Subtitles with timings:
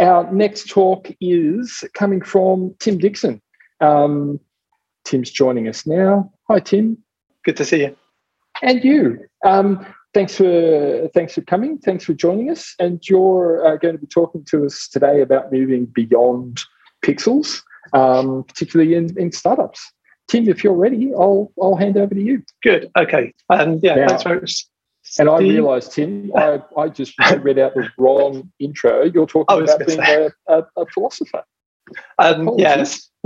[0.00, 3.40] Our next talk is coming from Tim Dixon.
[3.80, 4.40] Um,
[5.04, 6.32] Tim's joining us now.
[6.48, 6.98] Hi, Tim.
[7.44, 7.96] Good to see you.
[8.62, 9.24] And you.
[9.44, 11.78] Um, thanks for thanks for coming.
[11.78, 12.74] Thanks for joining us.
[12.78, 16.60] And you're uh, going to be talking to us today about moving beyond
[17.04, 19.92] pixels, um, particularly in, in startups.
[20.28, 22.42] Tim, if you're ready, I'll I'll hand over to you.
[22.62, 22.90] Good.
[22.98, 23.32] Okay.
[23.50, 23.94] Um, yeah.
[23.94, 24.66] Now, thanks very much.
[25.18, 29.04] And I realised, Tim, I, I just read out the wrong intro.
[29.04, 31.42] You're talking about being a, a, a, philosopher.
[32.18, 33.10] Um, yes.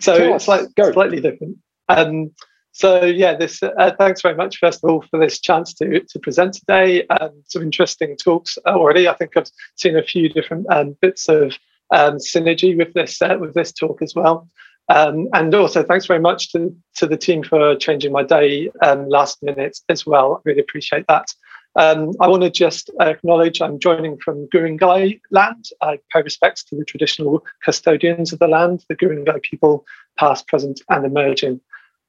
[0.00, 1.58] so it's like, slightly different.
[1.88, 2.30] Um,
[2.72, 3.60] so yeah, this.
[3.62, 7.04] Uh, thanks very much, first of all, for this chance to to present today.
[7.08, 9.08] Um, some interesting talks already.
[9.08, 11.54] I think I've seen a few different um, bits of
[11.92, 14.48] um, synergy with this uh, with this talk as well.
[14.88, 19.08] Um, and also, thanks very much to, to the team for changing my day um,
[19.08, 20.36] last minute as well.
[20.36, 21.26] I really appreciate that.
[21.76, 25.66] Um, I want to just acknowledge I'm joining from Guringai land.
[25.82, 29.84] I pay respects to the traditional custodians of the land, the Guringai people,
[30.18, 31.60] past, present, and emerging.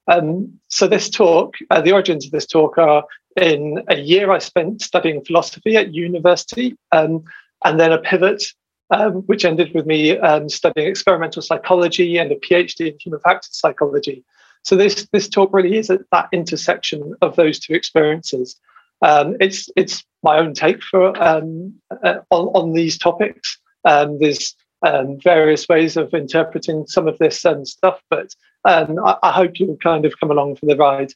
[0.08, 3.04] Um, so, this talk, uh, the origins of this talk are
[3.36, 7.23] in a year I spent studying philosophy at university, um,
[7.64, 8.44] and then a pivot
[8.92, 13.58] um, which ended with me um, studying experimental psychology and a PhD in human factors
[13.58, 14.23] psychology.
[14.64, 18.60] So this this talk really is at that intersection of those two experiences.
[19.02, 21.73] Um, it's it's my own take for um,
[22.04, 23.58] uh, on on these topics.
[23.86, 28.34] Um, there's um, various ways of interpreting some of this stuff, but
[28.66, 31.12] I, I, hope you'll kind of come along for the ride.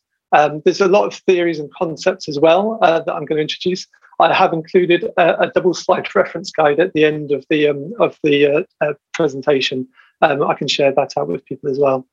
[0.63, 3.87] there's a lot of theories and concepts as well uh, that I'm going to introduce.
[4.19, 7.93] I have included a, a, double slide reference guide at the end of the um,
[7.99, 9.87] of the uh, uh, presentation.
[10.21, 12.07] Um, I can share that out with people as well.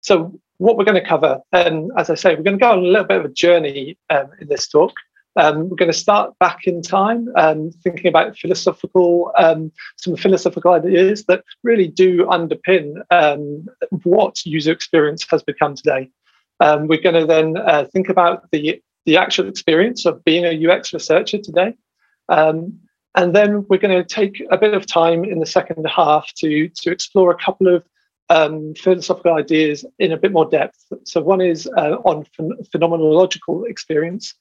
[0.00, 2.78] So what we're going to cover, um, as I say, we're going to go on
[2.78, 4.92] a little bit of a journey um, in this talk.
[5.36, 9.30] Um, we're going to start back in time, um, thinking about philosophical,
[9.96, 12.94] some philosophical ideas that really do underpin
[14.02, 16.10] what user experience has become today.
[16.60, 20.68] Um, we're going to then uh, think about the the actual experience of being a
[20.68, 21.74] UX researcher today.
[22.28, 22.78] Um,
[23.14, 26.68] and then we're going to take a bit of time in the second half to,
[26.68, 27.82] to explore a couple of
[28.28, 30.84] um, philosophical ideas in a bit more depth.
[31.04, 34.34] So, one is uh, on ph- phenomenological experience,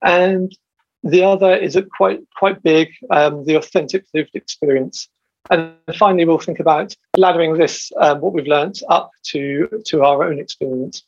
[0.00, 0.56] and
[1.02, 5.08] the other is a quite quite big, um, the authentic lived experience.
[5.50, 10.22] And finally, we'll think about laddering this, um, what we've learned, up to, to our
[10.22, 11.02] own experience.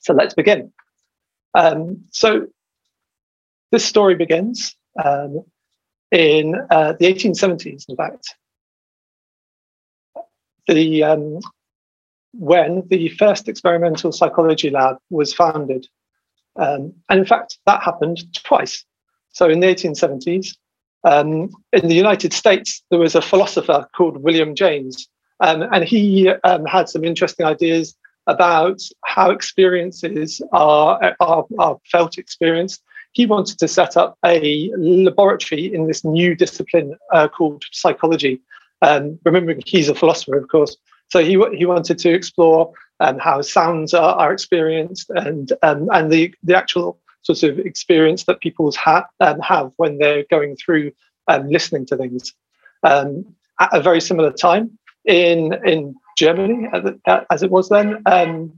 [0.00, 0.72] So let's begin.
[1.56, 2.46] Um, so
[3.72, 5.42] this story begins um,
[6.12, 8.34] in uh, the 1870s, in fact.
[10.68, 11.40] The, um,
[12.32, 15.88] when the first experimental psychology lab was founded.
[16.56, 18.84] Um, and in fact, that happened twice.
[19.32, 20.56] So in the 1870s,
[21.04, 25.08] um, in the United States, there was a philosopher called William James,
[25.40, 27.96] um, and he had some interesting ideas
[28.26, 32.82] about how experiences are, are, are felt experienced.
[33.12, 38.40] He wanted to set up a laboratory in this new discipline uh, called psychology.
[38.82, 40.76] Um, remembering he's a philosopher, of course.
[41.08, 46.10] So he, he wanted to explore um, how sounds are, are experienced and, um, and
[46.10, 50.92] the, the actual sort of experience that people ha- um, have when they're going through
[51.28, 52.34] um, listening to things.
[52.82, 53.24] Um,
[53.60, 56.68] at a very similar time, in, in Germany
[57.30, 58.02] as it was then.
[58.06, 58.52] Um,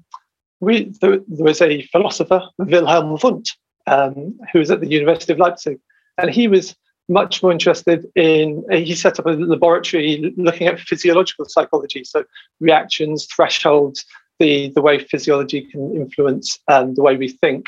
[0.61, 3.51] we, there, there, was a philosopher, Wilhelm Wundt,
[3.87, 5.79] um, who was at the University of Leipzig,
[6.17, 6.75] and he was
[7.09, 8.65] much more interested in.
[8.71, 12.25] He set up a laboratory looking at physiological psychology, so
[12.61, 14.05] reactions, thresholds,
[14.39, 17.67] the the way physiology can influence um, the way we think.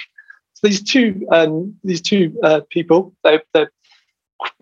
[0.55, 3.67] So these two um, these two uh, people they, they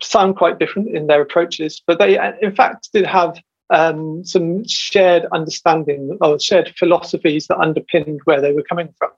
[0.02, 3.40] sound quite different in their approaches, but they in fact did have
[3.70, 9.10] um, some shared understanding or shared philosophies that underpinned where they were coming from.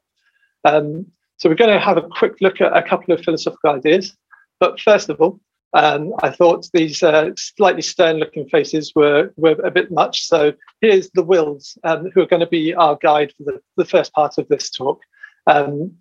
[0.64, 1.06] Um,
[1.36, 4.16] so we're going to have a quick look at a couple of philosophical ideas.
[4.58, 5.40] But first of all,
[5.72, 10.26] um, I thought these uh, slightly stern-looking faces were, were a bit much.
[10.26, 13.84] So here's the Wills, um, who are going to be our guide for the, the
[13.84, 15.00] first part of this talk.
[15.46, 15.92] Um,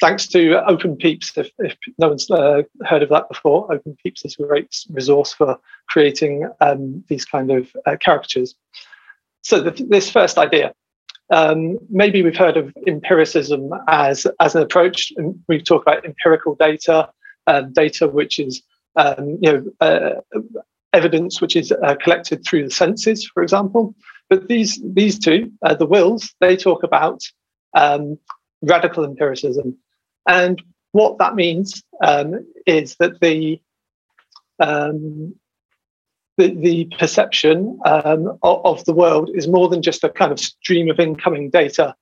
[0.00, 4.42] thanks to OpenPeeps, if, if no one's uh, heard of that before, OpenPeeps is a
[4.42, 5.58] great resource for
[5.88, 8.54] creating um, these kind of uh, caricatures.
[9.42, 10.74] So the, this first idea,
[11.30, 15.12] um, maybe we've heard of empiricism as, as an approach.
[15.16, 17.10] And we talk about empirical data,
[17.46, 18.62] um, data which is
[18.96, 20.40] um, you know uh,
[20.92, 23.94] evidence which is uh, collected through the senses, for example.
[24.28, 27.22] But these these two, uh, the wills, they talk about
[27.74, 28.18] um,
[28.62, 29.76] radical empiricism,
[30.28, 33.60] and what that means um, is that the
[34.60, 35.34] um,
[36.36, 40.38] the, the perception um, of, of, the world is more than just a kind of
[40.38, 41.94] stream of incoming data.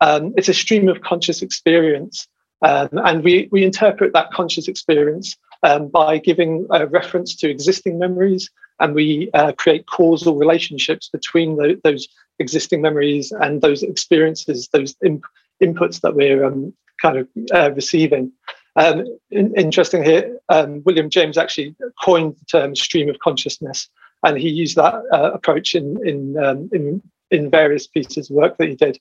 [0.00, 2.26] Um, it's a stream of conscious experience.
[2.62, 7.98] Um, and we, we interpret that conscious experience um, by giving a reference to existing
[7.98, 8.50] memories,
[8.80, 12.08] and we uh, create causal relationships between the, those
[12.38, 15.26] existing memories and those experiences, those imp-
[15.62, 18.32] inputs that we're um, kind of uh, receiving.
[18.76, 23.88] Um, in, interesting here, um, William James actually coined the term stream of consciousness,
[24.24, 28.56] and he used that uh, approach in in, um, in, in various pieces of work
[28.56, 28.98] that he did.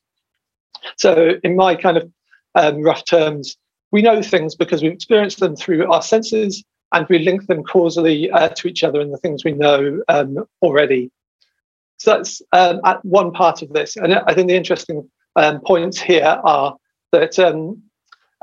[0.98, 2.12] So, in my kind of
[2.56, 3.56] um, rough terms,
[3.92, 8.30] we know things because we experience them through our senses, and we link them causally
[8.32, 11.12] uh, to each other and the things we know um, already.
[11.98, 15.10] So that's um, one part of this, and I think the interesting
[15.64, 16.76] points here are
[17.12, 17.40] that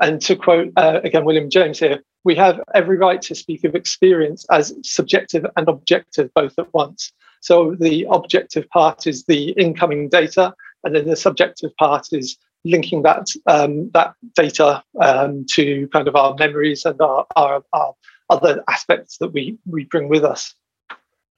[0.01, 3.75] and to quote uh, again William James here, we have every right to speak of
[3.75, 7.11] experience as subjective and objective both at once.
[7.41, 10.53] So the objective part is the incoming data,
[10.83, 16.15] and then the subjective part is linking that um, that data um, to kind of
[16.15, 17.93] our memories and our, our, our,
[18.29, 20.53] other aspects that we we bring with us.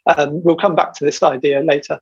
[0.07, 2.01] Um, we'll come back to this idea later.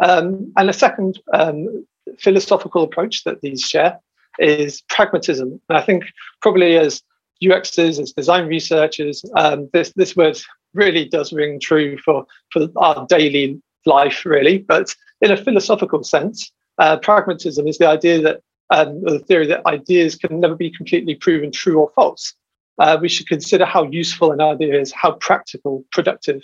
[0.00, 1.84] Um, and a second um,
[2.18, 3.98] philosophical approach that these share
[4.38, 5.60] is pragmatism.
[5.68, 6.04] And I think
[6.42, 7.02] probably as
[7.42, 10.38] UXers, as design researchers, um, this this word
[10.74, 14.58] really does ring true for for our daily life, really.
[14.58, 19.66] But in a philosophical sense, uh, pragmatism is the idea that um, the theory that
[19.66, 22.34] ideas can never be completely proven true or false.
[22.78, 26.42] Uh, we should consider how useful an idea is, how practical, productive.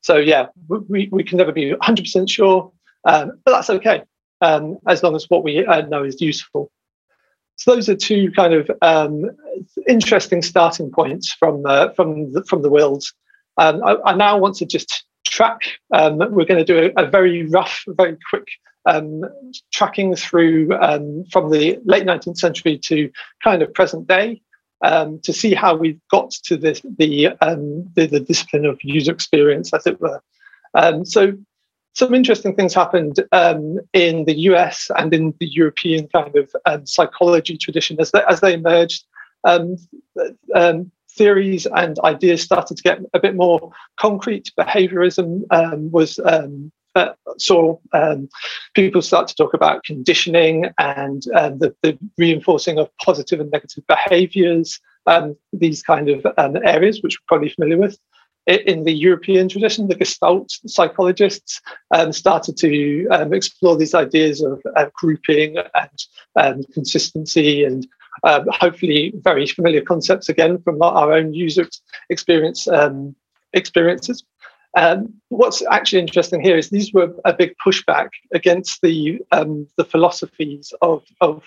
[0.00, 2.72] So yeah, we, we can never be 100% sure,
[3.04, 4.02] um, but that's okay,
[4.40, 6.70] um, as long as what we uh, know is useful.
[7.56, 9.30] So those are two kind of um,
[9.88, 13.12] interesting starting points from uh, from the, from the Wills.
[13.56, 15.62] Um, I, I, now want to just track.
[15.92, 18.46] Um, we're going to do a, a, very rough, very quick
[18.84, 19.24] um,
[19.72, 23.10] tracking through um, from the late 19th century to
[23.42, 24.42] kind of present day
[24.84, 27.30] um, to see how we got to this the,
[27.94, 30.20] the, the discipline of user experience, as it were.
[31.04, 31.32] so
[31.96, 36.84] some interesting things happened um, in the US and in the European kind of um,
[36.84, 39.04] psychology tradition as they, as they emerged.
[39.44, 39.76] Um,
[40.54, 44.52] um theories and ideas started to get a bit more concrete.
[44.58, 47.78] Behaviorism um, was um, uh, saw
[48.74, 54.78] people start to talk about conditioning and the, the, reinforcing of positive and negative behaviors.
[55.54, 56.26] these kind of
[56.66, 57.98] areas, which we're probably familiar with
[58.46, 61.60] in the European tradition, the Gestalt psychologists
[61.90, 66.04] um, started to um, explore these ideas of uh, grouping and
[66.36, 67.86] um, consistency and
[68.24, 71.68] um, hopefully very familiar concepts again from our own user
[72.08, 73.14] experience um,
[73.52, 74.24] experiences.
[74.76, 80.72] Um, what's actually interesting here is these were a big pushback against the the philosophies
[80.82, 81.42] of of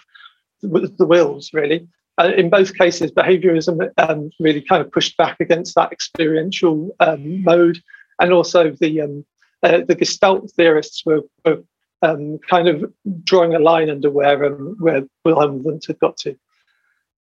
[0.62, 1.88] the Wills really
[2.19, 7.44] uh, in both cases, behaviorism um, really kind of pushed back against that experiential um,
[7.44, 7.81] mode,
[8.19, 9.25] and also the um,
[9.63, 11.63] uh, the Gestalt theorists were, were
[12.01, 12.92] um, kind of
[13.24, 16.36] drawing a line under where um, where Wilhelm Wundt had got to.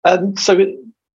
[0.03, 0.75] And so it,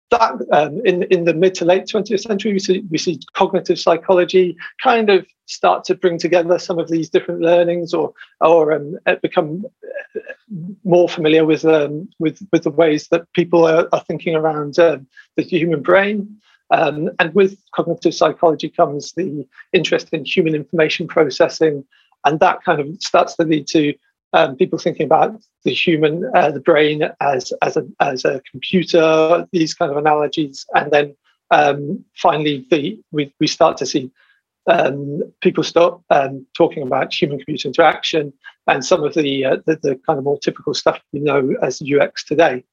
[0.10, 3.80] that um, in in the mid to late 20th century, we see, we see cognitive
[3.80, 8.98] psychology kind of start to bring together some of these different learnings, or or um,
[9.22, 9.66] become
[10.16, 10.20] uh,
[10.84, 14.98] more familiar with um, with with the ways that people are, are thinking around uh,
[15.36, 16.38] the human brain.
[16.72, 21.84] Um, and with cognitive psychology comes the interest in human information processing,
[22.26, 23.94] and that kind of starts to lead to
[24.34, 29.48] um, people thinking about the human, uh, the brain as as a as a computer,
[29.52, 31.16] these kind of analogies, and then
[31.52, 34.10] um, finally the we we start to see
[34.68, 38.34] um, people start um, talking about human computer interaction
[38.68, 41.82] and some of the, uh, the, the kind of more typical stuff we know as
[41.82, 42.64] UX today.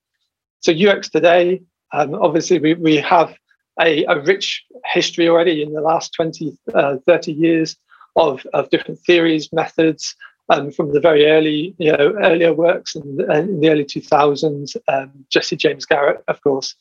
[0.60, 3.34] So UX today, um, obviously we we have
[3.80, 7.76] a, a rich history already in the last 20, uh, 30 years
[8.16, 10.16] of, of different theories, methods,
[10.50, 15.12] um, from the very early, you know, earlier works in, in the early 2000s, um,
[15.30, 16.74] Jesse James Garrett, of course,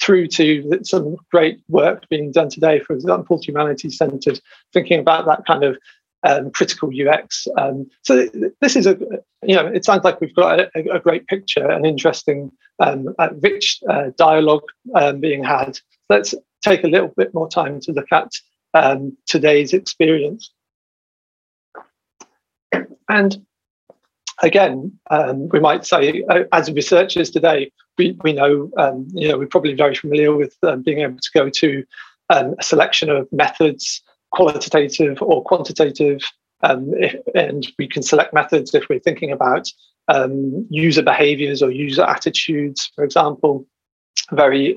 [0.00, 4.40] through to some great work being done today, for example, Humanity Centered,
[4.72, 5.76] thinking about that kind of
[6.24, 7.46] um, critical UX.
[7.56, 8.28] Um, so
[8.60, 8.98] this is a,
[9.42, 12.50] you know, it sounds like we've got a, a great picture, an interesting,
[12.80, 14.64] um, rich uh, dialogue
[14.94, 15.78] um, being had.
[16.08, 18.30] Let's take a little bit more time to look at
[18.74, 20.52] um, today's experience.
[23.08, 23.44] And
[24.42, 29.38] again, um, we might say, uh, as researchers today, we, we know, um, you know,
[29.38, 31.84] we're probably very familiar with um, being able to go to
[32.30, 36.22] um, a selection of methods qualitative or quantitative,
[36.62, 39.68] um, if, and we can select methods if we're thinking about
[40.08, 43.66] um, user behaviors or user attitudes, for example,
[44.32, 44.74] very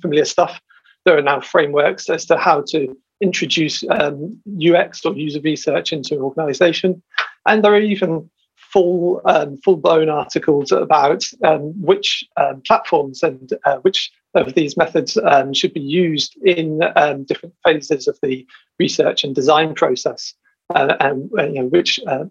[0.00, 0.60] familiar stuff.
[1.04, 6.20] There are now frameworks as to how to introduce UX or user research into an
[6.20, 7.02] organization.
[7.46, 8.30] And there are even
[8.74, 14.76] full um, full blown articles about um, which um, platforms and uh, which of these
[14.76, 18.44] methods um, should be used in um, different phases of the
[18.80, 20.34] research and design process,
[20.74, 22.24] uh, and uh, you know, which uh,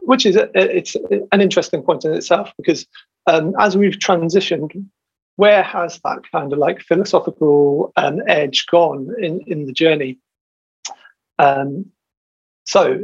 [0.00, 0.96] which is a, it's
[1.30, 2.86] an interesting point in itself because
[3.26, 4.84] um, as we've transitioned.
[5.36, 10.18] Where has that kind of like philosophical edge gone in, in the journey?
[12.64, 13.00] so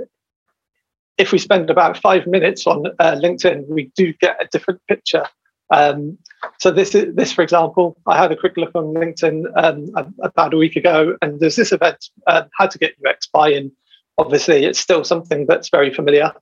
[1.18, 5.24] if we spend about five minutes on uh, LinkedIn, we do get a different picture.
[5.70, 6.16] Um,
[6.58, 10.54] so this is this, for example, I had a quick look on LinkedIn um, about
[10.54, 13.72] a week ago, and there's this event, uh, how to get UX buy-in.
[14.16, 16.32] Obviously, it's still something that's very familiar,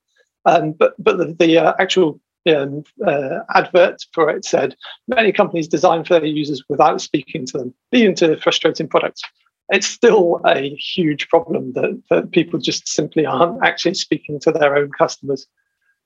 [0.44, 2.20] um, but but the, the uh, actual
[2.54, 4.76] um, uh, advert for it said
[5.08, 9.22] many companies design for their users without speaking to them, leading to frustrating products
[9.68, 14.76] it's still a huge problem that, that people just simply aren't actually speaking to their
[14.76, 15.46] own customers.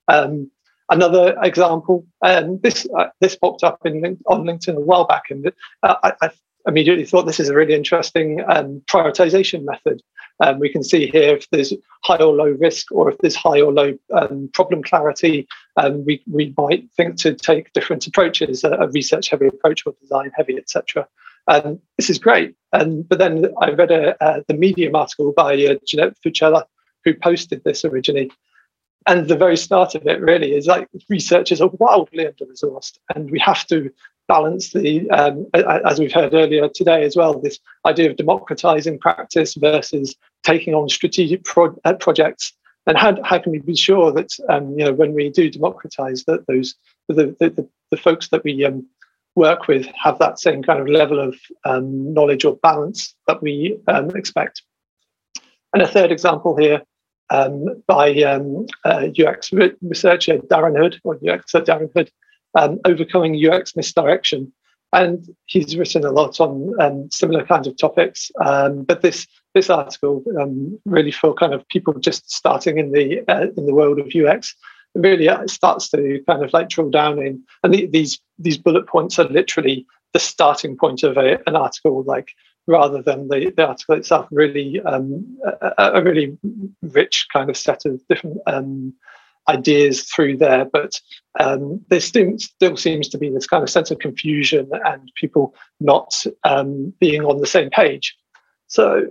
[0.07, 0.49] Um,
[0.89, 5.51] another example, um, this uh, this popped up in on LinkedIn a while back, and
[5.83, 6.29] uh, I, I,
[6.67, 9.99] immediately thought this is a really interesting um, prioritization method.
[10.41, 13.61] Um, we can see here if there's high or low risk, or if there's high
[13.61, 15.47] or low um, problem clarity.
[15.77, 19.93] Um, we we might think to take different approaches, a, a research heavy approach or
[20.01, 21.07] design heavy, etc.
[21.47, 22.55] And this is great.
[22.73, 26.63] And but then I read a, the Medium article by uh, Jeanette Fuccella,
[27.03, 28.31] who posted this originally.
[29.07, 33.31] And the very start of it really is like researchers are wildly under resourced, and
[33.31, 33.91] we have to
[34.27, 39.55] balance the, um, as we've heard earlier today as well, this idea of democratizing practice
[39.55, 42.53] versus taking on strategic pro- uh, projects.
[42.87, 46.23] And how, how can we be sure that um, you know when we do democratize
[46.25, 46.75] that those
[47.09, 48.87] the, the, the folks that we um,
[49.35, 53.79] work with have that same kind of level of um, knowledge or balance that we
[53.87, 54.61] um, expect.
[55.73, 56.81] And a third example here
[57.29, 62.11] um, by um, uh, UX researcher Darren Hood, or UX Darren Hood,
[62.55, 64.51] um, overcoming UX misdirection.
[64.93, 68.29] And he's written a lot on um, similar kinds of topics.
[68.35, 70.23] but this this article
[70.85, 74.53] really for kind of people just starting in the uh, in the world of UX
[74.95, 77.43] really uh, starts to kind of like drill down in.
[77.63, 82.03] And the, these these bullet points are literally the starting point of a, an article
[82.03, 82.33] like
[82.67, 84.27] rather than the, the article itself.
[84.31, 86.37] Really um, a, a, really
[86.81, 88.93] rich kind of set of different um,
[89.47, 90.65] ideas through there.
[90.65, 90.99] But
[91.39, 95.55] um, there still, still seems to be this kind of sense of confusion and people
[95.79, 98.15] not um, being on the same page.
[98.67, 99.07] So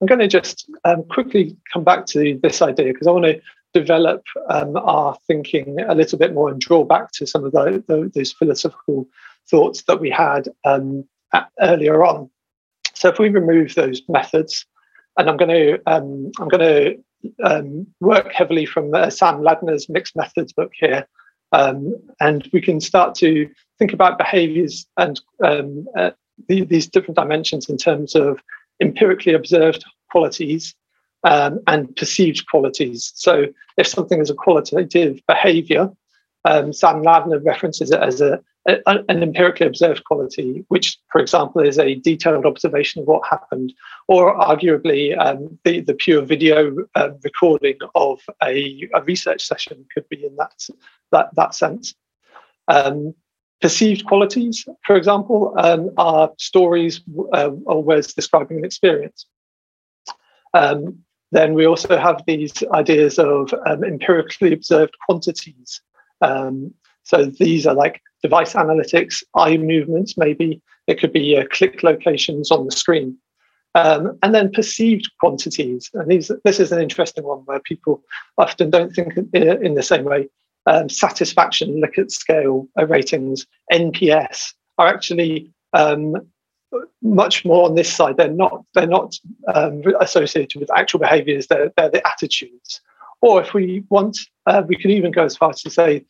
[0.00, 3.40] i'm going to just um, quickly come back to this idea because i want to
[3.80, 7.84] develop um, our thinking a little bit more and draw back to some of the,
[7.86, 9.06] the, those philosophical
[9.50, 12.30] thoughts that we had um, at, earlier on.
[12.94, 14.64] So if we remove those methods,
[15.18, 16.96] and I'm going to um, I'm going to
[17.44, 21.06] um, work heavily from uh, Sam Ladner's mixed methods book here,
[21.52, 26.10] um, and we can start to think about behaviours and um, uh,
[26.48, 28.42] the, these different dimensions in terms of
[28.80, 30.74] empirically observed qualities
[31.24, 33.12] um, and perceived qualities.
[33.14, 33.46] So,
[33.76, 35.90] if something is a qualitative behavior,
[36.46, 41.60] um, Sam Ladner references it as a, a, an empirically observed quality, which, for example,
[41.60, 43.72] is a detailed observation of what happened,
[44.08, 50.08] or arguably um, the, the pure video uh, recording of a, a, research session could
[50.08, 50.66] be in that,
[51.10, 51.94] that, that sense.
[52.68, 53.14] Um,
[53.60, 57.00] perceived qualities, for example, um, are stories
[57.32, 59.26] uh, or words describing an experience.
[60.54, 61.00] Um,
[61.36, 65.82] then we also have these ideas of um, empirically observed quantities.
[66.22, 71.82] Um, so these are like device analytics, eye movements, maybe it could be uh, click
[71.82, 73.18] locations on the screen.
[73.74, 75.90] Um, and then perceived quantities.
[75.92, 78.02] And these, this is an interesting one where people
[78.38, 80.30] often don't think in the same way.
[80.64, 86.16] Um, satisfaction, at scale uh, ratings, NPS are actually um,
[87.02, 88.16] much more on this side.
[88.16, 89.14] They're not they're not
[89.54, 91.46] um, associated with actual behaviours.
[91.46, 92.80] They're they're the attitudes.
[93.22, 96.04] Or if we want, uh, we can even go as far as to say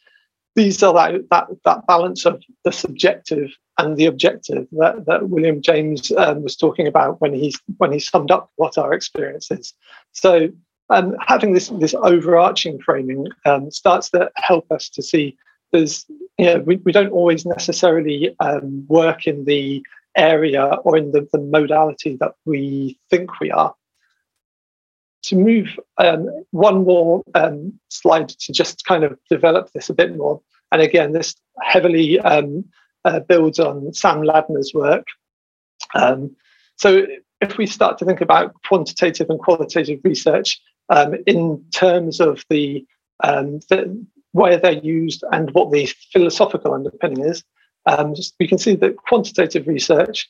[0.57, 5.61] these are that that that balance of the subjective and the objective that, that William
[5.61, 9.75] James um, was talking about when he's when he summed up what our experience is.
[10.13, 10.49] So
[10.91, 15.37] um, having this this overarching framing um, starts to help us to see
[15.73, 16.07] there's
[16.39, 19.85] you know we, we don't always necessarily um, work in the
[20.17, 23.75] area or in the, the modality that we think we are.
[25.27, 30.17] to move um, one more um, slide to just kind of develop this a bit
[30.17, 30.41] more.
[30.73, 32.65] And again, this heavily um,
[33.05, 35.07] uh, builds on Sam Ladner's work.
[35.95, 36.37] Um,
[36.77, 37.07] so
[37.41, 42.87] if we start to think about quantitative and qualitative research um, in terms of the,
[43.23, 47.43] um, the, where they're used and what the philosophical underpinning is,
[48.41, 50.29] we can see that quantitative research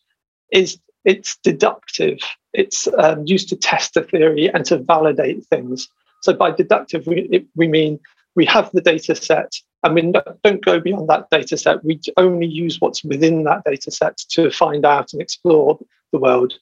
[0.53, 2.19] is it's deductive.
[2.53, 5.89] It's um, used to test a theory and to validate things.
[6.23, 8.01] So by deductive, we, we mean
[8.35, 11.85] we have the data set and we don't go beyond that data set.
[11.85, 15.79] We only use what's within that data set to find out and explore
[16.13, 16.55] the world.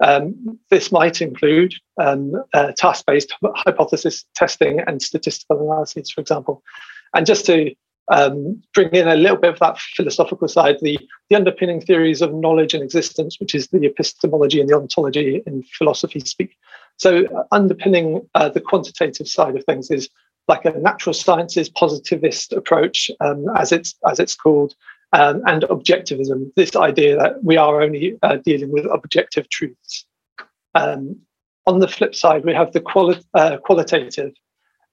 [0.00, 6.62] Um, this might include um, uh, task-based hypothesis testing and statistical analyses, for example.
[7.14, 7.74] And just to
[8.10, 10.98] um, bring in a little bit of that philosophical side, the,
[11.28, 15.62] the underpinning theories of knowledge and existence, which is the epistemology and the ontology in
[15.76, 16.56] philosophy speak.
[16.96, 20.08] So, uh, underpinning uh, the quantitative side of things is
[20.48, 24.74] like a natural sciences positivist approach, um, as it's as it's called,
[25.12, 26.50] um, and objectivism.
[26.56, 30.06] This idea that we are only uh, dealing with objective truths.
[30.74, 31.20] Um,
[31.66, 34.32] on the flip side, we have the quali- uh, qualitative.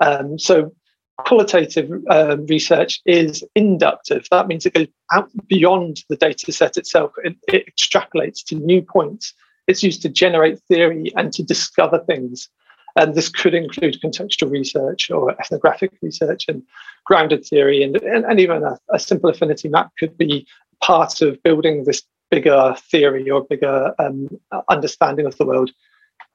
[0.01, 0.73] Um, so
[1.17, 4.27] qualitative uh, research is inductive.
[4.31, 7.11] That means it goes out beyond the data set itself.
[7.23, 9.33] It, it, extrapolates to new points.
[9.67, 12.49] It's used to generate theory and to discover things.
[12.97, 16.63] And this could include contextual research or ethnographic research and
[17.05, 17.83] grounded theory.
[17.83, 20.47] And, and, and even a, a, simple affinity map could be
[20.81, 24.29] part of building this bigger theory or bigger um,
[24.69, 25.71] understanding of the world.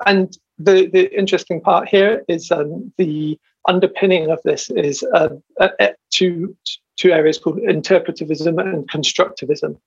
[0.07, 5.29] And the, the interesting part here is um, the underpinning of this is uh,
[5.61, 6.57] uh, uh, two,
[6.97, 9.79] two areas called interpretivism and constructivism.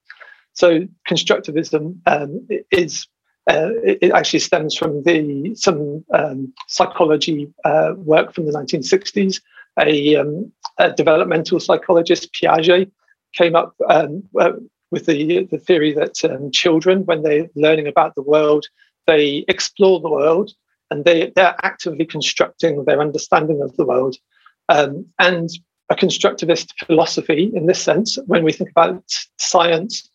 [0.54, 3.08] So constructivism um, is
[3.50, 9.42] uh, it actually stems from the some um, psychology uh, work from the 1960s.
[9.80, 12.90] A, um, a, developmental psychologist Piaget
[13.34, 14.54] came up um, uh,
[14.92, 18.66] with the the theory that um, children, when they're learning about the world,
[19.08, 20.54] they explore the world
[20.94, 24.16] and they, they're actively constructing their understanding of the world.
[24.70, 25.50] Um, and
[25.90, 29.04] a constructivist philosophy, in this sense, when we think about
[29.40, 30.08] science,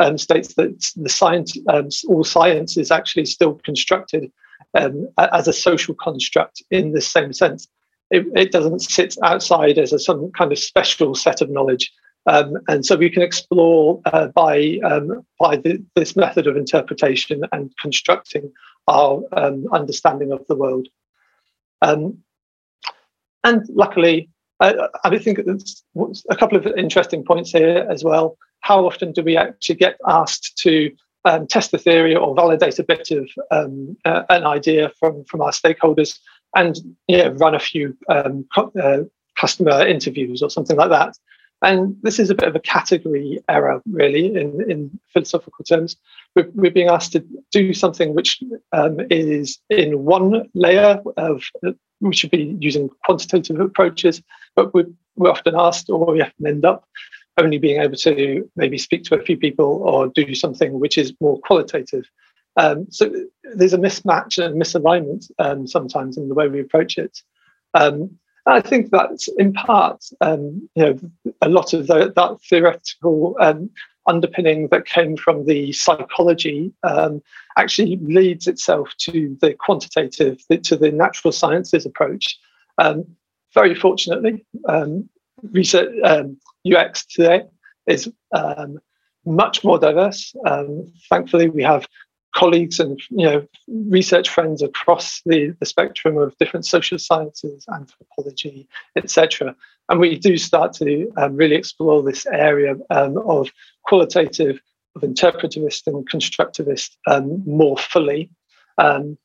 [0.00, 4.32] um, states that the science, um, all science is actually still constructed
[4.74, 7.68] um, as a social construct in the same sense.
[8.10, 11.92] It, it, doesn't sit outside as a, some kind of special set of knowledge.
[12.26, 17.42] Um, and so we can explore uh, by um, by the, this method of interpretation
[17.52, 18.50] and constructing
[18.88, 20.88] our um, understanding of the world.
[21.82, 22.18] Um,
[23.42, 28.36] and luckily, I, I think a couple of interesting points here as well.
[28.60, 30.90] How often do we actually get asked to
[31.24, 35.40] um, test the theory or validate a bit of um, uh, an idea from, from
[35.40, 36.18] our stakeholders
[36.56, 36.76] and
[37.08, 38.98] yeah, run a few um, uh,
[39.36, 41.16] customer interviews or something like that?
[41.64, 45.96] And this is a bit of a category error, really, in, in philosophical terms.
[46.36, 48.38] We're, we're being asked to do something which
[48.72, 51.42] um, is in one layer of,
[52.00, 54.22] we should be using quantitative approaches,
[54.54, 56.86] but we're, we're often asked, or we often end up
[57.38, 61.14] only being able to maybe speak to a few people or do something which is
[61.18, 62.04] more qualitative.
[62.56, 63.10] Um, so
[63.56, 67.22] there's a mismatch and misalignment um, sometimes in the way we approach it.
[67.72, 73.36] Um, I think that in part, um, you know, a lot of the, that theoretical
[73.40, 73.70] um,
[74.06, 77.22] underpinning that came from the psychology um,
[77.56, 82.38] actually leads itself to the quantitative, to the natural sciences approach.
[82.76, 83.06] Um,
[83.54, 85.08] very fortunately, um,
[85.52, 87.42] research UX um, today
[87.86, 88.12] is
[89.24, 90.34] much more diverse.
[91.08, 91.86] thankfully, we have
[92.34, 98.68] colleagues and you know research friends across the, the spectrum of different social sciences, anthropology,
[98.96, 99.54] etc.
[99.88, 103.50] And we do start to um, really explore this area um, of
[103.84, 104.60] qualitative,
[104.96, 108.30] of interpretivist and constructivist um, more fully.
[108.78, 109.16] Um,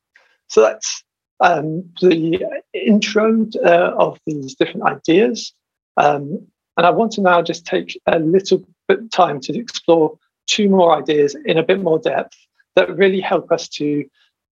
[0.48, 1.04] so that's
[1.39, 5.54] um, the intro uh, of these different ideas.
[5.98, 10.17] Um, and I want to now just take a little bit of time to explore
[10.48, 12.36] two more ideas in a bit more depth
[12.76, 14.06] that really help us to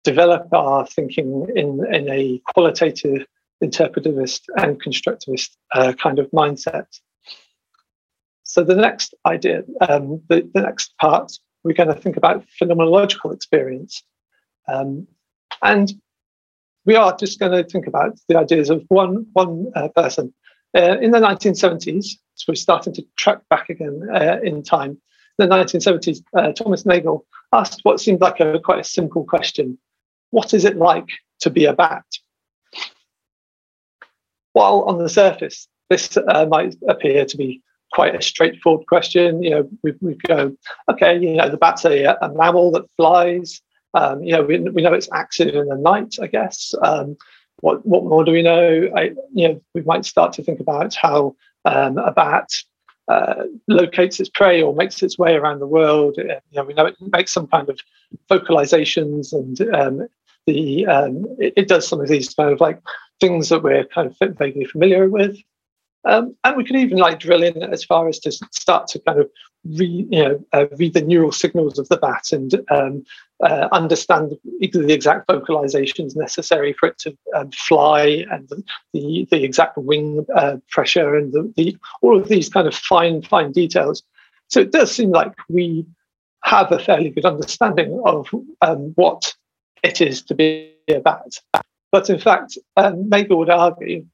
[0.04, 3.26] develop our thinking in, in a qualitative,
[3.62, 6.86] interpretivist, and constructivist uh, kind of mindset.
[8.44, 11.32] So the next idea, um, the, the next part,
[11.64, 14.02] we're going to think about phenomenological experience.
[14.68, 15.08] Um,
[15.62, 15.92] and
[16.84, 20.32] we are just going to think about the ideas of one, one uh, person.
[20.76, 24.98] Uh, in the 1970s, so we're starting to track back again uh, in time,
[25.38, 27.26] in the 1970s, uh, Thomas Nagel
[27.58, 29.78] asked what seemed like a quite a simple question:
[30.30, 31.08] What is it like
[31.40, 32.04] to be a bat?
[34.56, 39.42] while on the surface, this uh, might appear to be quite a straightforward question.
[39.42, 40.56] You know, we, we go,
[40.90, 43.60] okay, you know, the bat's a, a mammal that flies.
[43.92, 46.74] Um, you know, we, we know it's active in the night, I guess.
[46.82, 47.18] Um,
[47.60, 48.88] what, what more do we know?
[48.96, 52.48] I, you know, we might start to think about how um, a bat
[53.08, 56.16] uh, locates its prey or makes its way around the world.
[56.18, 57.78] Uh, you know, we know it makes some kind of
[58.30, 60.08] vocalizations and um,
[60.46, 62.80] the um, it, it, does some of these kind of like
[63.20, 65.36] things that we're kind of vaguely familiar with.
[66.04, 69.20] Um, and we could even like drill in as far as to start to kind
[69.20, 69.30] of
[69.74, 73.04] read, you know, uh, read the neural signals of the bat and um,
[73.42, 78.48] uh, understand the exact vocalizations necessary for it to um, fly and
[78.92, 83.22] the, the exact wing uh, pressure and the, the, all of these kind of fine,
[83.22, 84.02] fine details.
[84.48, 85.86] So it does seem like we
[86.44, 88.28] have a fairly good understanding of
[88.62, 89.34] um, what
[89.82, 91.38] it is to be a bat.
[91.92, 94.06] But in fact, um, maybe would argue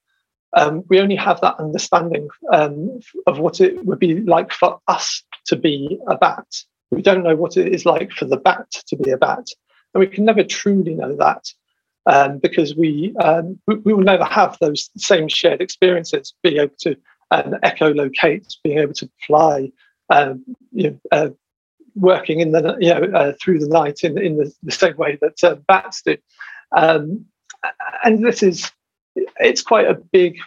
[0.54, 5.22] um, we only have that understanding um, of what it would be like for us
[5.46, 6.46] to be a bat.
[6.90, 9.46] We don't know what it is like for the bat to be a bat.
[9.94, 11.44] And we can never truly know that
[12.06, 16.74] um, because we, um, we, we will never have those same shared experiences, being able
[16.80, 16.96] to
[17.30, 19.70] um, echolocate, being able to fly,
[20.10, 21.28] um, you know, uh,
[21.94, 25.18] working in the you know uh, through the night in in the, the same way
[25.20, 26.16] that uh, bats do.
[26.76, 27.26] Um,
[28.04, 28.70] and this is
[29.14, 30.38] it's quite a big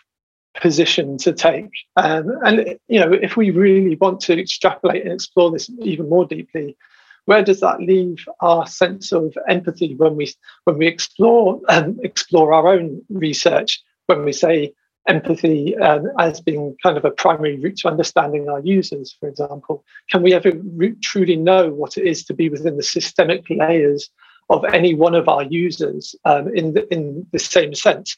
[0.62, 1.72] position to take.
[1.96, 6.26] Um, and you know, if we really want to extrapolate and explore this even more
[6.26, 6.78] deeply,
[7.26, 12.54] where does that leave our sense of empathy when we when we explore um, explore
[12.54, 13.82] our own research?
[14.08, 14.74] When we say
[15.08, 19.84] empathy um, as being kind of a primary route to understanding our users, for example,
[20.10, 24.10] can we ever re- truly know what it is to be within the systemic layers
[24.50, 28.18] of any one of our users um, in the, in the same sense?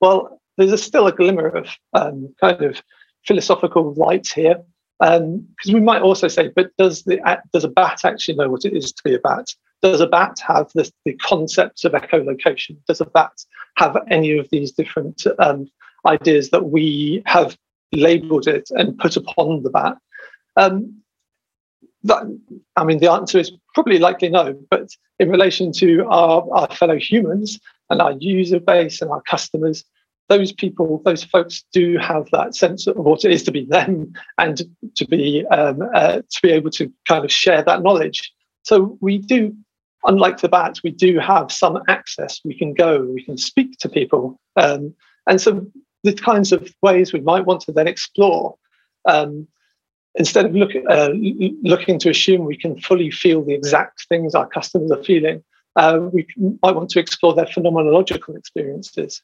[0.00, 2.82] Well, there's a, still a glimmer of um, kind of
[3.24, 4.56] philosophical light here,
[4.98, 7.18] because um, we might also say, but does the
[7.52, 9.46] does a bat actually know what it is to be a bat?
[9.82, 12.76] Does a bat have the, the concepts of echolocation?
[12.88, 13.32] Does a bat
[13.76, 15.68] have any of these different um,
[16.06, 17.58] ideas that we have
[17.92, 19.98] labeled it and put upon the bat?
[20.56, 21.02] Um,
[22.04, 22.22] that,
[22.76, 24.58] I mean, the answer is probably likely no.
[24.70, 24.88] But
[25.18, 29.84] in relation to our, our fellow humans and our user base and our customers,
[30.28, 34.12] those people, those folks do have that sense of what it is to be them
[34.38, 34.62] and
[34.96, 38.32] to be um, uh, to be able to kind of share that knowledge.
[38.62, 39.54] So we do,
[40.04, 42.40] unlike the bats, we do have some access.
[42.44, 44.94] We can go, we can speak to people, um,
[45.28, 45.66] and so
[46.02, 48.56] the kinds of ways we might want to then explore.
[49.06, 49.46] Um,
[50.16, 51.10] instead of look, uh,
[51.62, 55.44] looking to assume we can fully feel the exact things our customers are feeling,
[55.76, 56.26] uh, we
[56.62, 59.22] might want to explore their phenomenological experiences.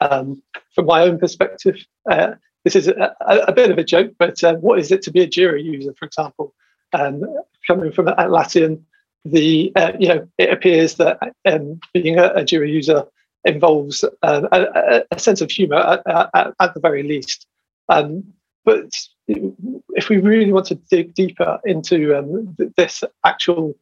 [0.00, 0.42] Um,
[0.74, 1.76] from my own perspective,
[2.10, 2.32] uh,
[2.64, 5.20] this is a, a, bit of a joke, but uh, what is it to be
[5.22, 6.54] a Jira user, for example?
[6.92, 7.24] Um,
[7.66, 8.82] coming from Atlassian,
[9.24, 13.04] the uh, you know it appears that um, being a, a, Jira user
[13.44, 16.02] involves uh, a, a, sense of humour at,
[16.34, 17.46] at, at, the very least.
[17.88, 18.24] Um,
[18.64, 18.92] but
[19.26, 23.74] if we really want to dig deeper into um, this actual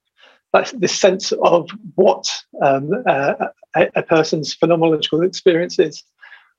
[0.52, 2.28] this sense of what
[2.62, 6.02] um, uh, a, a, person's phenomenological experience is.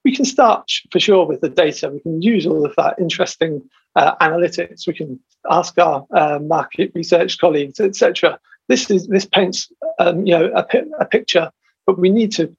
[0.06, 1.90] We can start for sure with the data.
[1.90, 3.62] We can use all of that interesting
[3.96, 4.88] uh, analytics.
[4.88, 8.40] We can ask our uh, market research colleagues, etc.
[8.70, 10.66] This is this paints um, you know a,
[11.00, 11.52] a, picture,
[11.86, 12.56] but we need to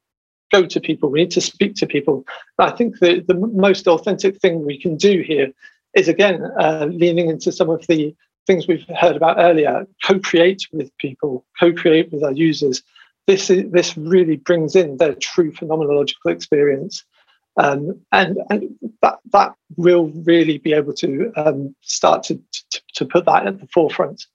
[0.53, 1.11] go to people.
[1.11, 2.27] We need to speak to people.
[2.59, 5.51] I think the the most authentic thing we can do here
[5.95, 8.15] is again uh, leaning into some of the
[8.47, 12.83] things we've heard about earlier, co-create with people, co-create with our users.
[13.27, 17.05] This is, this really brings in their true phenomenological experience,
[17.57, 18.71] um, and and
[19.03, 23.61] that that will really be able to um, start to, to, to put that at
[23.61, 24.27] the forefront.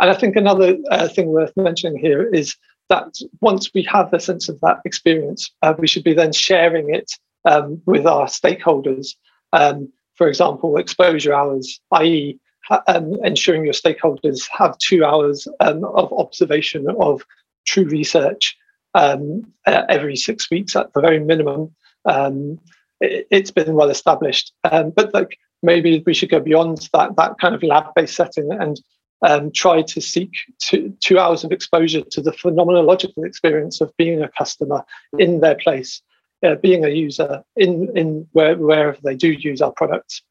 [0.00, 2.56] And I think another uh, thing worth mentioning here is
[2.88, 6.94] that once we have a sense of that experience, uh, we should be then sharing
[6.94, 7.12] it
[7.44, 9.14] um, with our stakeholders.
[9.52, 12.38] Um, for example, exposure hours, i.e.,
[12.86, 17.22] um, ensuring your stakeholders have two hours um, of observation of
[17.66, 18.56] true research
[18.94, 21.74] um, every six weeks at the very minimum.
[22.04, 22.58] Um,
[23.00, 27.38] it, has been well established, um, but like maybe we should go beyond that that
[27.40, 28.80] kind of lab-based setting and
[29.22, 34.22] um, try to seek two, two hours of exposure to the phenomenological experience of being
[34.22, 34.84] a customer
[35.18, 36.02] in their place,
[36.44, 40.22] uh, being a user in in where, wherever they do use our products.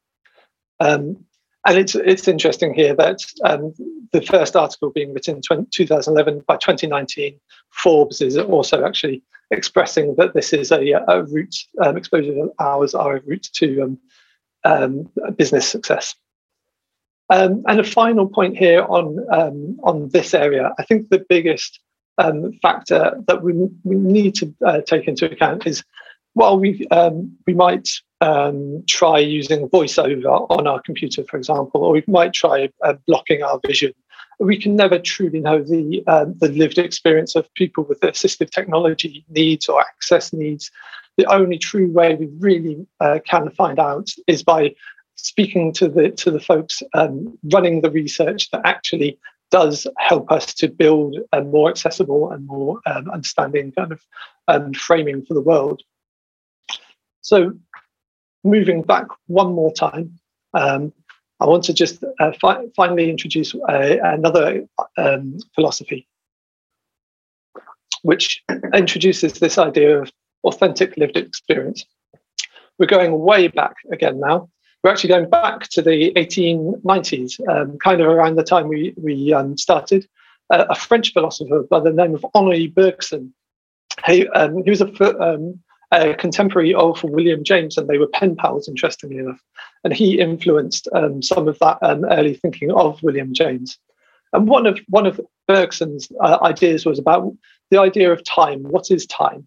[0.80, 1.24] Um,
[1.66, 3.74] and it's it's interesting here that um,
[4.12, 10.34] the first article being written in 2011 by 2019, Forbes is also actually expressing that
[10.34, 13.98] this is a, a route, um, exposure hours are a route to um,
[14.64, 16.14] um, business success.
[17.30, 21.80] Um, and a final point here on, um, on this area, I think the biggest
[22.62, 25.82] factor that we, we need to uh, take into account is
[26.34, 26.86] while we,
[27.46, 27.88] we might
[28.88, 33.60] try using voiceover on our computer, for example, or we might try uh, blocking our
[33.66, 33.92] vision
[34.38, 39.24] we can never truly know the um, the lived experience of people with assistive technology
[39.28, 40.70] needs or access needs.
[41.16, 44.74] The only true way we really uh, can find out is by
[45.16, 49.18] speaking to the to the folks um, running the research that actually
[49.50, 54.00] does help us to build a more accessible and more um, understanding kind of
[54.48, 55.82] um, framing for the world.
[57.20, 57.52] So,
[58.44, 60.18] moving back one more time,
[60.52, 60.92] um,
[61.40, 66.06] I want to just uh, fi- finally introduce uh, another um, philosophy,
[68.02, 68.42] which
[68.74, 70.12] introduces this idea of
[70.44, 71.84] authentic lived experience.
[72.78, 74.48] We're going way back again now.
[74.82, 79.32] We're actually going back to the 1890s, um, kind of around the time we, we
[79.32, 80.06] um, started.
[80.50, 83.32] Uh, a French philosopher by the name of Henri Bergson.
[84.06, 85.58] He, um, he was a, um,
[85.94, 89.40] a contemporary of William James, and they were pen pals, interestingly enough.
[89.84, 93.78] And he influenced um, some of that um, early thinking of William James.
[94.32, 97.32] And one of one of Bergson's uh, ideas was about
[97.70, 98.62] the idea of time.
[98.64, 99.46] What is time?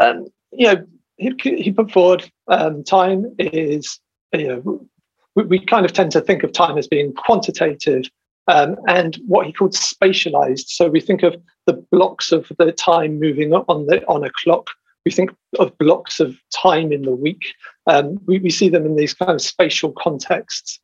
[0.00, 0.86] Um, you know,
[1.16, 4.00] he, he put forward um, time is
[4.32, 4.88] you know
[5.34, 8.04] we, we, kind of tend to think of time as being quantitative
[8.48, 10.68] um, and what he called spatialized.
[10.68, 11.36] So we think of
[11.66, 14.70] the blocks of the time moving on the on a clock
[15.04, 17.54] we think of blocks of time in the week.
[17.86, 20.80] Um, we, we, see them in these kind of spatial contexts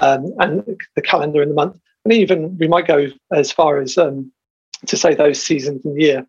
[0.00, 1.78] um, and the calendar in the month.
[2.04, 4.32] And even we might go as far as um,
[4.86, 6.26] to say those seasons in the year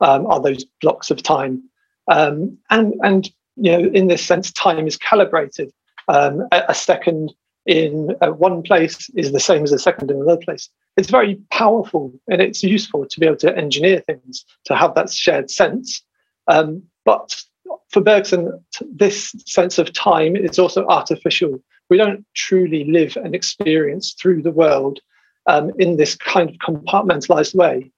[0.00, 1.62] um, are those blocks of time.
[2.10, 5.72] Um, and, and, you know, in this sense, time is calibrated.
[6.08, 7.32] Um, a, a, second
[7.64, 10.68] in uh, one place is the same as a second in another place.
[10.96, 15.10] It's very powerful and it's useful to be able to engineer things, to have that
[15.10, 16.02] shared sense
[16.48, 17.42] um, but
[17.90, 21.62] for Bergson, this sense of time is also artificial.
[21.90, 25.00] We don't truly live and experience through the world
[25.46, 27.90] um, in this kind of compartmentalized way.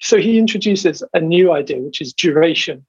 [0.00, 2.84] So he introduces a new idea, which is duration.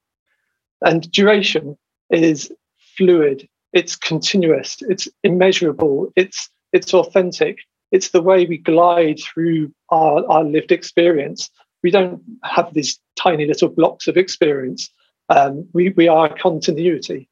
[0.82, 1.78] And duration
[2.10, 2.52] is
[2.98, 7.58] fluid, it's continuous, it's immeasurable, it's, it's authentic.
[7.92, 11.50] It's the way we glide through our, our lived experience.
[11.84, 14.90] We don't have these tiny little blocks of experience.
[15.30, 17.30] Um, we, we are continuity.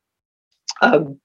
[0.81, 1.19] Um,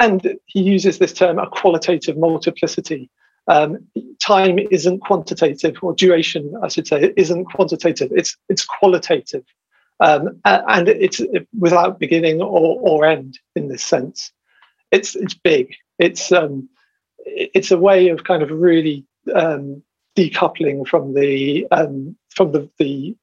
[0.00, 3.10] and he uses this term a qualitative multiplicity.
[3.46, 3.86] Um,
[4.20, 8.10] time isn't quantitative, or duration, I should say, isn't quantitative.
[8.14, 9.44] It's it's qualitative,
[10.00, 11.20] um, and it's
[11.58, 14.32] without beginning or, or end in this sense.
[14.90, 15.74] It's it's big.
[15.98, 16.68] It's um,
[17.18, 19.82] it's a way of kind of really um,
[20.16, 23.16] decoupling from the um, from the, the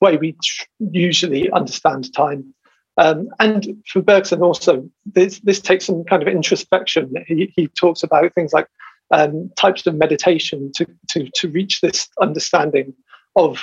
[0.00, 0.36] way we
[0.78, 2.54] usually understand time.
[2.98, 7.14] Um, and for Bergson also, this, this takes some kind of introspection.
[7.26, 8.66] He, he talks about things like
[9.12, 12.92] um, types of meditation to, to, to reach this understanding
[13.36, 13.60] of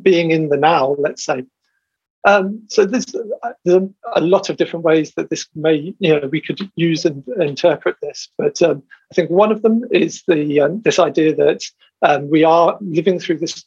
[0.00, 1.44] being in the now, let's say.
[2.24, 6.26] Um, so there's, uh, there's, a lot of different ways that this may, you know,
[6.28, 8.28] we could use and interpret this.
[8.36, 11.62] But um, I think one of them is the um, this idea that
[12.02, 13.64] um, we are living through this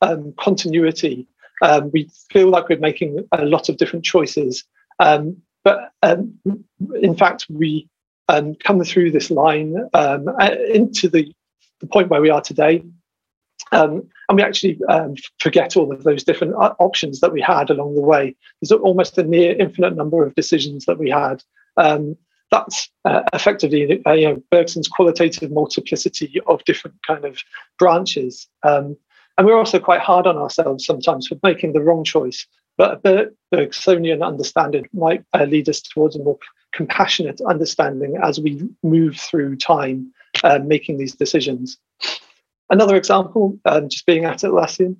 [0.00, 1.26] um, continuity
[1.62, 4.64] um, we feel like we're making a lot of different choices.
[4.98, 7.88] But in fact, we
[8.28, 10.18] come through this line uh,
[10.72, 11.32] into the,
[11.80, 12.84] the point where we are today.
[13.70, 14.78] Um, and we actually
[15.38, 18.34] forget all of those different uh, options that we had along the way.
[18.60, 21.42] There's almost a near infinite number of decisions that we had
[22.52, 27.40] that's uh, effectively uh, you know, Bergson's qualitative multiplicity of different kind of
[27.78, 28.46] branches.
[28.62, 28.96] Um,
[29.36, 32.46] and we're also quite hard on ourselves sometimes for making the wrong choice.
[32.76, 36.38] But the Bergsonian understanding might uh, lead us towards a more
[36.72, 40.12] compassionate understanding as we move through time,
[40.44, 41.78] uh, making these decisions.
[42.72, 44.96] Another example, um, just being at Atlassian,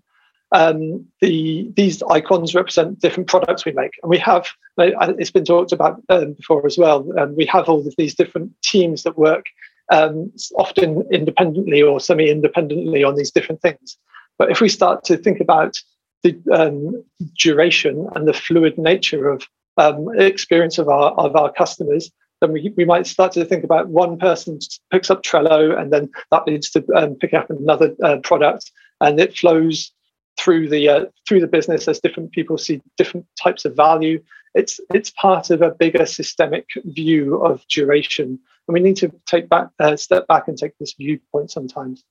[0.52, 3.92] um, the, these icons represent different products we make.
[4.02, 7.84] And we have, it's been talked about um, before as well, um, we have all
[7.86, 9.46] of these different teams that work
[9.90, 13.96] um, often independently or semi independently on these different things.
[14.38, 15.80] But if we start to think about
[16.22, 17.02] the um,
[17.38, 22.74] duration and the fluid nature of um, experience of our of our customers, then we,
[22.76, 24.58] we might start to think about one person
[24.90, 29.20] picks up Trello and then that leads to um, pick up another uh, product and
[29.20, 29.92] it flows
[30.38, 34.22] through the uh, through the business as different people see different types of value.
[34.54, 39.48] It's it's part of a bigger systemic view of duration, and we need to take
[39.48, 42.02] back uh, step back and take this viewpoint sometimes.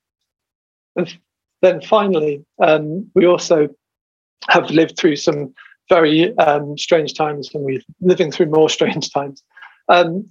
[0.96, 1.13] And
[1.62, 3.70] then finally, um, we also
[4.50, 5.54] have lived through some
[5.89, 9.44] very um, strange times, and we're living through more strange times.
[9.88, 10.30] Um,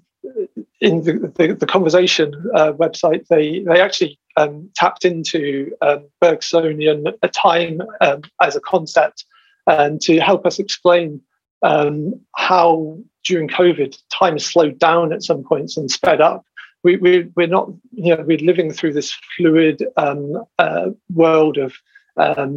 [0.80, 7.12] in the, the, the conversation uh, website, they they actually um, tapped into um, Bergsonian
[7.22, 9.24] a time um, as a concept,
[9.66, 11.20] and to help us explain
[11.62, 16.44] um, how during COVID time slowed down at some points and sped up.
[16.82, 21.74] We, we we're not you know we're living through this fluid um, uh, world of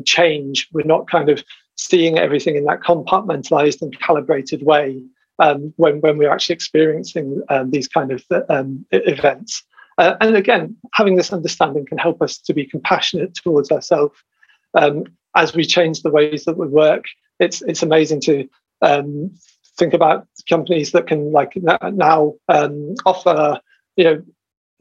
[0.05, 0.67] change.
[0.71, 1.43] We're not kind of
[1.75, 5.03] seeing everything in that compartmentalized and calibrated way
[5.39, 9.63] um, when, when we're actually experiencing um, these kind of um, events.
[9.97, 14.17] Uh, and again, having this understanding can help us to be compassionate towards ourselves.
[14.73, 17.05] Um, as we change the ways that we work,
[17.39, 18.47] it's, it's amazing to
[18.81, 19.31] um,
[19.77, 23.59] think about companies that can like now um, offer,
[23.95, 24.23] you know,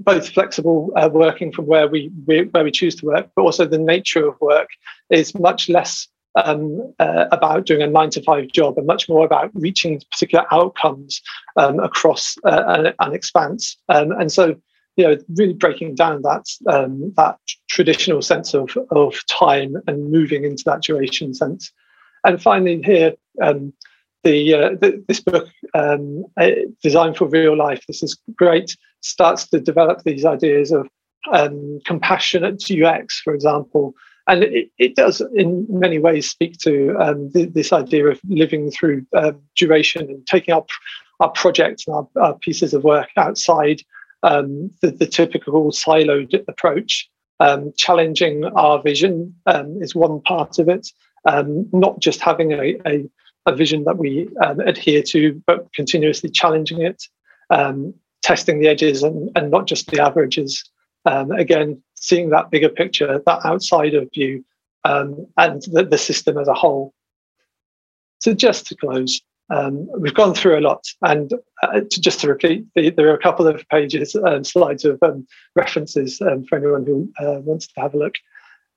[0.01, 3.65] both flexible uh, working from where we, we, where we choose to work, but also
[3.65, 4.69] the nature of work
[5.11, 9.25] is much less um, uh, about doing a nine to five job and much more
[9.25, 11.21] about reaching particular outcomes
[11.57, 13.77] um, across uh, an, an, expanse.
[13.89, 14.57] Um, and so,
[14.97, 20.45] you know, really breaking down that um, that traditional sense of of time and moving
[20.45, 21.73] into that duration sense.
[22.25, 23.15] And finally, here.
[23.41, 23.73] Um,
[24.25, 28.77] the, uh, the, this book, um, uh, designed for real life, this is great.
[29.01, 30.89] Starts to develop these ideas of
[31.85, 33.95] compassionate UX, for example,
[34.27, 38.71] and it, it, does in many ways speak to um, th- this idea of living
[38.71, 40.69] through uh, duration and taking up
[41.21, 43.83] our, our projects and our, our, pieces of work outside
[44.23, 47.09] um, the, the, typical siloed approach.
[47.41, 50.89] Um, challenging our vision um, is one part of it,
[51.27, 53.11] um, not just having a, a,
[53.47, 57.03] a vision that we adhere to, but continuously challenging it,
[58.23, 60.71] testing the edges and, and not just the averages.
[61.05, 64.45] Again, seeing that bigger picture, that outsider view,
[64.85, 66.93] um, and the, the, system as a whole.
[68.21, 72.29] So, just to close, um, we've gone through a lot, and uh, to, just to
[72.29, 76.45] repeat, the, there are a couple of pages and um, slides of um, references um,
[76.45, 78.17] for anyone who uh, wants to have a look.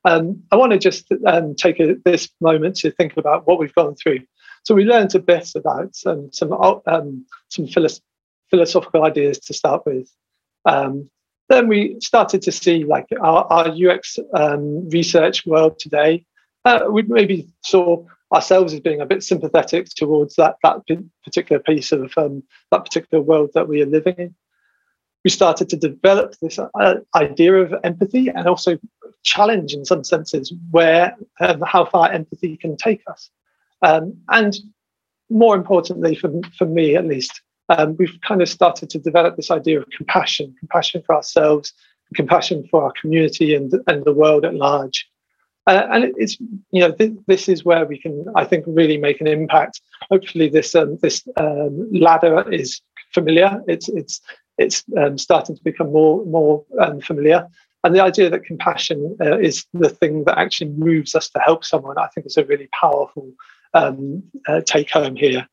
[0.05, 1.11] Um, I want to just
[1.57, 4.19] take a, this moment to think about what we've gone through.
[4.65, 6.53] So, we learned a bit about some some
[7.49, 7.67] some
[8.51, 10.11] philosophical ideas to start with.
[10.65, 11.09] Um,
[11.49, 16.25] then we started to see like our, our UX um, research world today.
[16.63, 18.03] Uh, we maybe saw
[18.33, 20.81] ourselves as being a bit sympathetic towards that that
[21.23, 24.35] particular piece of um, that particular world that we are living in.
[25.23, 28.77] We started to develop this uh, idea of empathy and also
[29.23, 33.31] challenge, in some senses, where um, how far empathy can take us.
[33.81, 34.55] Um, and
[35.29, 39.51] more importantly, for, for me at least, um, we've kind of started to develop this
[39.51, 41.73] idea of compassion, compassion for ourselves,
[42.13, 45.07] compassion for our community and, and the world at large.
[45.67, 49.19] Uh, and it's you know th- this is where we can I think really make
[49.19, 49.81] an impact.
[50.11, 52.81] Hopefully this um, this um, ladder is
[53.13, 53.59] familiar.
[53.67, 54.21] It's it's
[54.59, 57.47] it's um, starting to become more more um, familiar.
[57.83, 61.65] And the idea that compassion uh, is the thing that actually moves us to help
[61.65, 63.31] someone, I think is a really powerful
[63.73, 65.47] um, uh, take home here.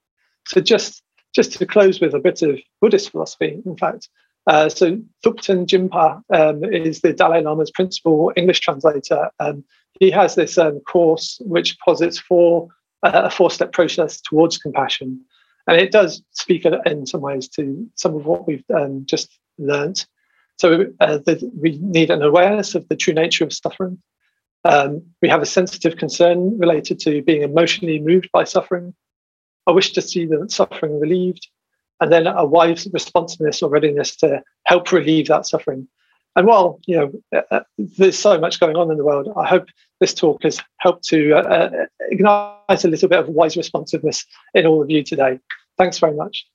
[0.46, 1.02] So just
[1.34, 4.08] just to close with a bit of Buddhist philosophy, in fact.
[4.46, 9.30] Uh, so Thupten Jinpa um, is the Dalai Lama's principal English translator.
[9.38, 9.64] Um,
[10.00, 12.68] he has this um, course which posits for
[13.02, 15.20] uh, a four-step process towards compassion,
[15.66, 20.06] and it does speak in some ways to some of what we've um, just learnt.
[20.58, 23.98] So uh, the, we need an awareness of the true nature of suffering.
[24.64, 28.94] Um, we have a sensitive concern related to being emotionally moved by suffering.
[29.66, 31.48] I wish to see the suffering relieved,
[32.00, 35.88] and then a wise responsiveness or readiness to help relieve that suffering.
[36.34, 39.46] And while you know uh, uh, there's so much going on in the world, I
[39.46, 39.66] hope
[40.00, 44.24] this talk has helped to uh, uh, ignite a little bit of wise responsiveness
[44.54, 45.38] in all of you today.
[45.76, 46.46] Thanks very much.